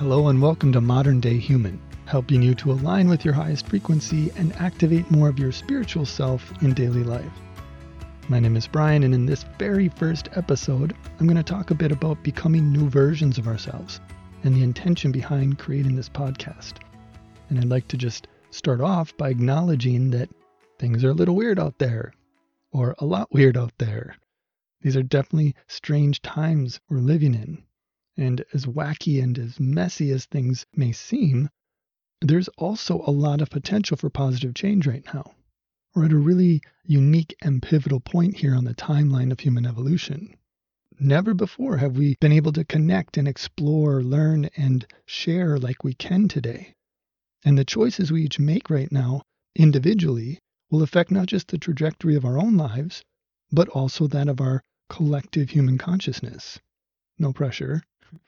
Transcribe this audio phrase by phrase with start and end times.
[0.00, 4.32] Hello and welcome to Modern Day Human, helping you to align with your highest frequency
[4.34, 7.30] and activate more of your spiritual self in daily life.
[8.26, 11.74] My name is Brian, and in this very first episode, I'm going to talk a
[11.74, 14.00] bit about becoming new versions of ourselves
[14.42, 16.76] and the intention behind creating this podcast.
[17.50, 20.30] And I'd like to just start off by acknowledging that
[20.78, 22.14] things are a little weird out there,
[22.72, 24.16] or a lot weird out there.
[24.80, 27.64] These are definitely strange times we're living in.
[28.20, 31.48] And as wacky and as messy as things may seem,
[32.20, 35.32] there's also a lot of potential for positive change right now.
[35.94, 40.36] We're at a really unique and pivotal point here on the timeline of human evolution.
[40.98, 45.94] Never before have we been able to connect and explore, learn, and share like we
[45.94, 46.74] can today.
[47.42, 49.22] And the choices we each make right now,
[49.56, 50.38] individually,
[50.70, 53.02] will affect not just the trajectory of our own lives,
[53.50, 54.60] but also that of our
[54.90, 56.58] collective human consciousness.
[57.18, 57.82] No pressure.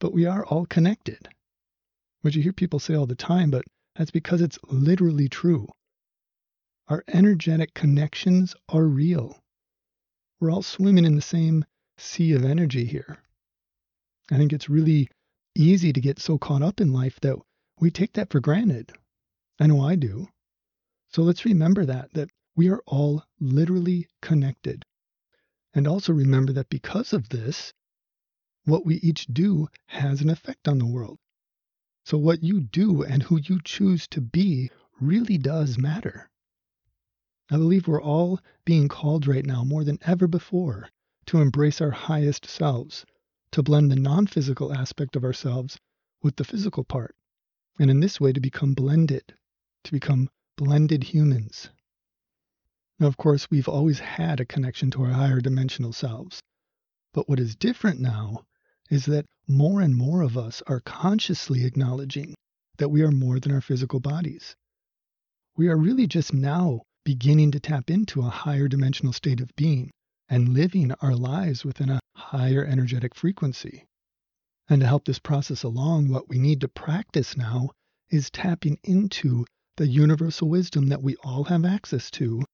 [0.00, 1.28] But we are all connected,
[2.22, 5.68] which you hear people say all the time, but that's because it's literally true.
[6.88, 9.38] Our energetic connections are real.
[10.40, 11.64] We're all swimming in the same
[11.96, 13.18] sea of energy here.
[14.30, 15.08] I think it's really
[15.54, 17.36] easy to get so caught up in life that
[17.78, 18.92] we take that for granted.
[19.60, 20.28] I know I do.
[21.10, 24.84] So let's remember that, that we are all literally connected.
[25.74, 27.72] And also remember that because of this,
[28.64, 31.18] what we each do has an effect on the world.
[32.04, 36.30] So what you do and who you choose to be really does matter.
[37.50, 40.88] I believe we're all being called right now more than ever before
[41.26, 43.04] to embrace our highest selves,
[43.50, 45.78] to blend the non physical aspect of ourselves
[46.22, 47.16] with the physical part,
[47.78, 49.34] and in this way to become blended,
[49.84, 51.68] to become blended humans.
[53.00, 56.42] Now, of course, we've always had a connection to our higher dimensional selves.
[57.12, 58.44] But what is different now
[58.92, 62.34] is that more and more of us are consciously acknowledging
[62.76, 64.54] that we are more than our physical bodies.
[65.56, 69.90] We are really just now beginning to tap into a higher dimensional state of being
[70.28, 73.86] and living our lives within a higher energetic frequency.
[74.68, 77.70] And to help this process along, what we need to practice now
[78.10, 79.46] is tapping into
[79.78, 82.44] the universal wisdom that we all have access to,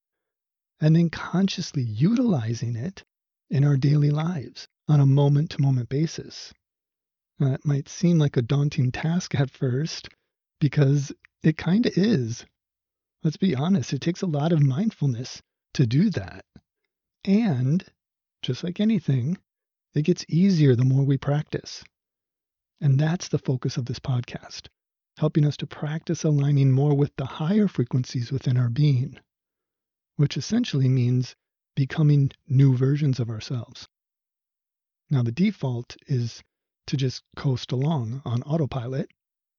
[0.80, 3.02] and then consciously utilizing it
[3.50, 6.52] in our daily lives on a moment to moment basis.
[7.38, 10.08] Now, that might seem like a daunting task at first
[10.60, 11.12] because
[11.42, 12.44] it kind of is.
[13.22, 15.42] Let's be honest, it takes a lot of mindfulness
[15.74, 16.44] to do that.
[17.24, 17.84] And
[18.42, 19.36] just like anything,
[19.94, 21.84] it gets easier the more we practice.
[22.80, 24.68] And that's the focus of this podcast,
[25.18, 29.18] helping us to practice aligning more with the higher frequencies within our being,
[30.16, 31.34] which essentially means
[31.74, 33.88] becoming new versions of ourselves.
[35.10, 36.42] Now, the default is
[36.86, 39.10] to just coast along on autopilot,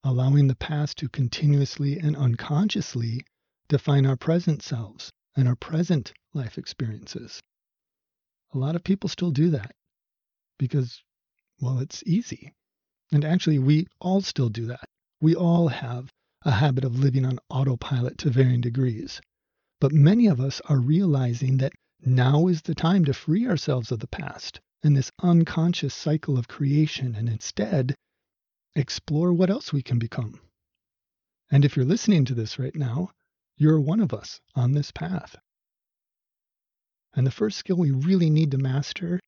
[0.03, 3.25] allowing the past to continuously and unconsciously
[3.67, 7.41] define our present selves and our present life experiences.
[8.53, 9.75] A lot of people still do that
[10.59, 11.01] because,
[11.59, 12.53] well, it's easy.
[13.11, 14.88] And actually, we all still do that.
[15.19, 16.11] We all have
[16.43, 19.19] a habit of living on autopilot to varying degrees.
[19.81, 23.99] But many of us are realizing that now is the time to free ourselves of
[23.99, 27.95] the past and this unconscious cycle of creation and instead
[28.75, 30.40] explore what else we can become.
[31.51, 33.09] And if you're listening to this right now,
[33.57, 35.35] you're one of us on this path.
[37.13, 39.19] And the first skill we really need to master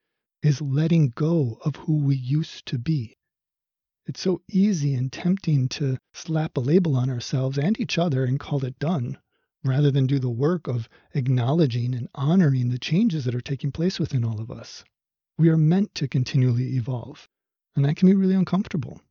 [0.43, 3.15] is letting go of who we used to be.
[4.05, 8.39] It's so easy and tempting to slap a label on ourselves and each other and
[8.39, 9.17] call it done,
[9.63, 13.99] rather than do the work of acknowledging and honoring the changes that are taking place
[13.99, 14.83] within all of us.
[15.41, 17.27] We are meant to continually evolve,
[17.75, 19.01] and that can be really uncomfortable.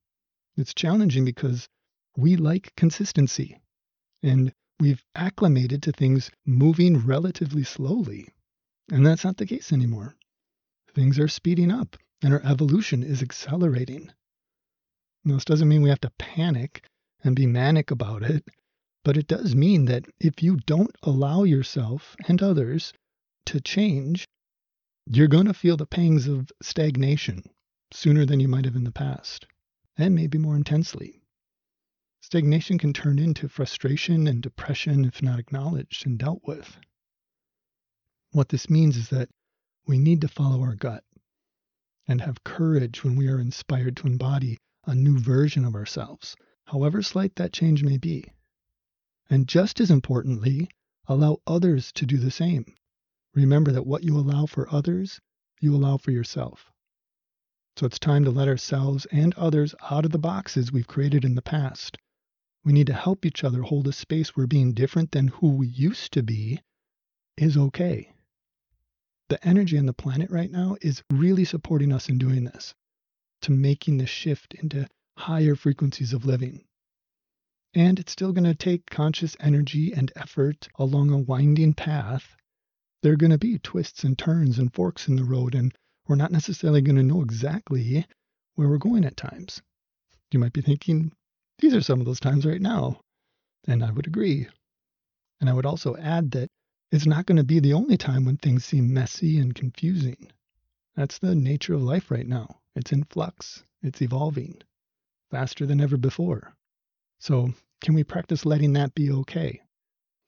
[0.57, 1.69] It's challenging because
[2.17, 3.61] we like consistency,
[4.23, 8.29] and we've acclimated to things moving relatively slowly.
[8.93, 10.15] And that's not the case anymore.
[10.95, 14.13] Things are speeding up, and our evolution is accelerating.
[15.25, 16.85] Now, this doesn't mean we have to panic
[17.25, 18.45] and be manic about it,
[19.03, 22.93] but it does mean that if you don't allow yourself and others
[23.47, 24.29] to change,
[25.13, 27.43] you're going to feel the pangs of stagnation
[27.93, 29.45] sooner than you might have in the past,
[29.99, 31.21] and maybe more intensely.
[32.21, 36.77] Stagnation can turn into frustration and depression if not acknowledged and dealt with.
[38.31, 39.29] What this means is that
[39.85, 41.03] we need to follow our gut
[42.07, 46.37] and have courage when we are inspired to embody a new version of ourselves,
[46.67, 48.31] however slight that change may be.
[49.29, 50.69] And just as importantly,
[51.09, 52.77] allow others to do the same.
[53.35, 55.21] Remember that what you allow for others,
[55.61, 56.73] you allow for yourself.
[57.77, 61.35] So it's time to let ourselves and others out of the boxes we've created in
[61.35, 61.97] the past.
[62.65, 65.69] We need to help each other hold a space where being different than who we
[65.69, 66.61] used to be
[67.37, 68.13] is okay.
[69.29, 72.75] The energy on the planet right now is really supporting us in doing this,
[73.43, 76.65] to making the shift into higher frequencies of living.
[77.73, 82.37] And it's still going to take conscious energy and effort along a winding path.
[83.03, 85.75] There are going to be twists and turns and forks in the road, and
[86.07, 88.07] we're not necessarily going to know exactly
[88.55, 89.63] where we're going at times.
[90.31, 91.13] You might be thinking,
[91.59, 93.01] these are some of those times right now.
[93.67, 94.49] And I would agree.
[95.41, 96.51] And I would also add that
[96.93, 100.31] it's not going to be the only time when things seem messy and confusing.
[100.97, 102.61] That's the nature of life right now.
[102.75, 104.63] It's in flux, it's evolving
[105.31, 106.55] faster than ever before.
[107.21, 109.63] So, can we practice letting that be okay?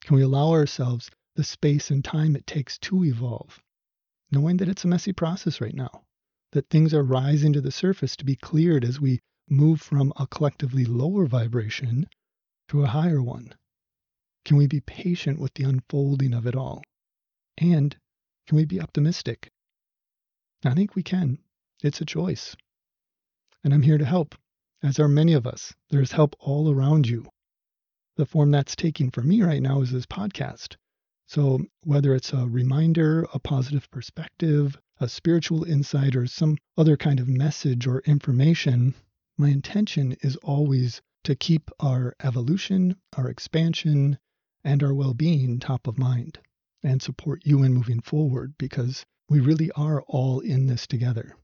[0.02, 3.62] Can we allow ourselves the space and time it takes to evolve?
[4.32, 6.02] knowing that it's a messy process right now,
[6.52, 9.20] that things are rising to the surface to be cleared as we
[9.50, 12.06] move from a collectively lower vibration
[12.66, 13.54] to a higher one?
[14.46, 16.82] Can we be patient with the unfolding of it all?
[17.58, 17.94] And
[18.46, 19.50] can we be optimistic?
[20.64, 21.38] I think we can.
[21.82, 22.56] It's a choice.
[23.62, 24.34] And I'm here to help,
[24.82, 25.74] as are many of us.
[25.90, 27.28] There's help all around you.
[28.16, 30.76] The form that's taking for me right now is this podcast.
[31.26, 37.20] So, whether it's a reminder, a positive perspective, a spiritual insight, or some other kind
[37.20, 38.94] of message or information,
[39.38, 44.18] my intention is always to keep our evolution, our expansion,
[44.64, 46.38] and our well being top of mind
[46.82, 51.34] and support you in moving forward because we really are all in this together.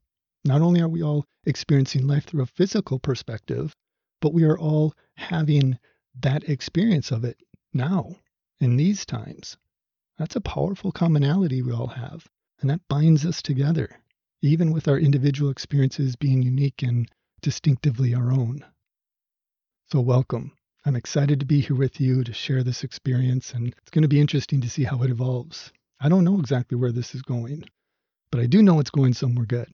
[0.45, 3.75] Not only are we all experiencing life through a physical perspective,
[4.21, 5.79] but we are all having
[6.21, 7.41] that experience of it
[7.73, 8.17] now
[8.61, 9.57] in these times.
[10.19, 12.29] That's a powerful commonality we all have,
[12.61, 14.01] and that binds us together,
[14.43, 17.09] even with our individual experiences being unique and
[17.41, 18.65] distinctively our own.
[19.93, 20.57] So, welcome.
[20.85, 24.09] I'm excited to be here with you to share this experience, and it's going to
[24.09, 25.73] be interesting to see how it evolves.
[26.01, 27.67] I don't know exactly where this is going,
[28.33, 29.73] but I do know it's going somewhere good.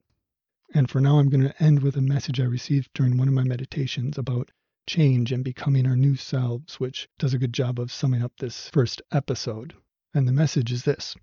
[0.75, 3.35] And for now, I'm going to end with a message I received during one of
[3.35, 4.51] my meditations about
[4.87, 8.69] change and becoming our new selves, which does a good job of summing up this
[8.69, 9.75] first episode.
[10.17, 11.17] And the message is this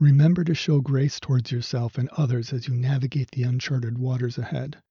[0.00, 4.82] Remember to show grace towards yourself and others as you navigate the uncharted waters ahead.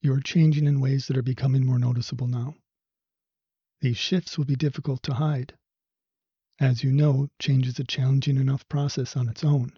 [0.00, 2.54] You are changing in ways that are becoming more noticeable now.
[3.82, 5.58] These shifts will be difficult to hide.
[6.58, 9.76] As you know, change is a challenging enough process on its own,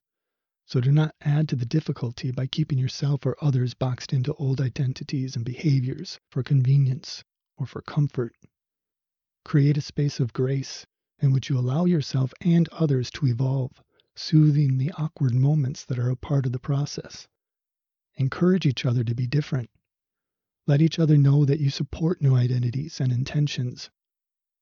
[0.67, 4.61] so do not add to the difficulty by keeping yourself or others boxed into old
[4.61, 7.25] identities and behaviors for convenience
[7.57, 8.37] or for comfort.
[9.45, 10.87] Create a space of grace
[11.19, 13.83] in which you allow yourself and others to evolve,
[14.15, 17.27] soothing the awkward moments that are a part of the process.
[18.17, 19.71] Encourage each other to be different.
[20.67, 23.91] Let each other know that you support new identities and intentions.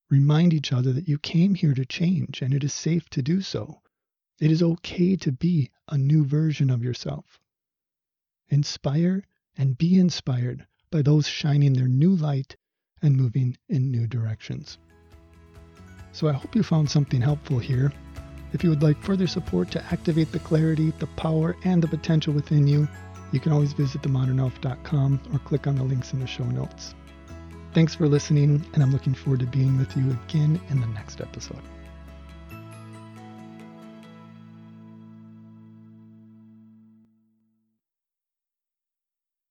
[0.09, 3.41] Remind each other that you came here to change and it is safe to do
[3.41, 3.81] so.
[4.39, 7.39] It is okay to be a new version of yourself.
[8.49, 9.23] Inspire
[9.57, 12.55] and be inspired by those shining their new light
[13.01, 14.77] and moving in new directions.
[16.15, 17.91] So I hope you found something helpful here.
[18.53, 22.33] If you would like further support to activate the clarity, the power, and the potential
[22.33, 22.87] within you,
[23.33, 26.95] you can always visit themodernelf.com or click on the links in the show notes.
[27.73, 31.19] Thanks for listening, and I'm looking forward to being with you again in the next
[31.19, 31.61] episode.